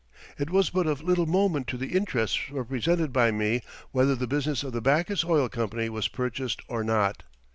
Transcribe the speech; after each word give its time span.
It 0.39 0.49
was 0.49 0.71
but 0.71 0.87
of 0.87 1.03
little 1.03 1.27
moment 1.27 1.67
to 1.67 1.77
the 1.77 1.95
interests 1.95 2.49
represented 2.49 3.13
by 3.13 3.29
me 3.29 3.61
whether 3.91 4.15
the 4.15 4.25
business 4.25 4.63
of 4.63 4.73
the 4.73 4.81
Backus 4.81 5.23
Oil 5.23 5.47
Company 5.47 5.89
was 5.89 6.07
purchased 6.07 6.63
or 6.67 6.83
not. 6.83 7.21